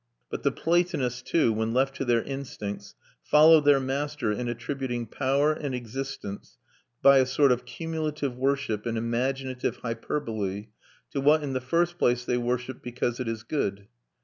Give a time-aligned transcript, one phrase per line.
[0.31, 5.53] But the Platonists, too, when left to their instincts, follow their master in attributing power
[5.53, 6.57] and existence,
[7.03, 10.69] by a sort of cumulative worship and imaginative hyperbole,
[11.11, 13.89] to what in the first place they worship because it is good.